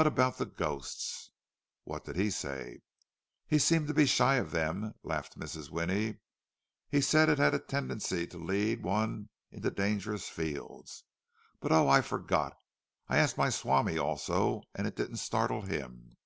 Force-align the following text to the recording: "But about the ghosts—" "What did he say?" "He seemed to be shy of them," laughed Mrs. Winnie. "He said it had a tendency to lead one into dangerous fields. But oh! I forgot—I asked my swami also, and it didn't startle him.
"But 0.00 0.06
about 0.06 0.38
the 0.38 0.46
ghosts—" 0.46 1.30
"What 1.84 2.06
did 2.06 2.16
he 2.16 2.30
say?" 2.30 2.80
"He 3.46 3.58
seemed 3.58 3.86
to 3.88 3.92
be 3.92 4.06
shy 4.06 4.36
of 4.36 4.50
them," 4.50 4.94
laughed 5.02 5.38
Mrs. 5.38 5.68
Winnie. 5.68 6.20
"He 6.88 7.02
said 7.02 7.28
it 7.28 7.36
had 7.36 7.52
a 7.52 7.58
tendency 7.58 8.26
to 8.28 8.38
lead 8.38 8.82
one 8.82 9.28
into 9.52 9.70
dangerous 9.70 10.26
fields. 10.26 11.04
But 11.60 11.70
oh! 11.72 11.86
I 11.86 12.00
forgot—I 12.00 13.18
asked 13.18 13.36
my 13.36 13.50
swami 13.50 13.98
also, 13.98 14.62
and 14.74 14.86
it 14.86 14.96
didn't 14.96 15.18
startle 15.18 15.60
him. 15.60 16.16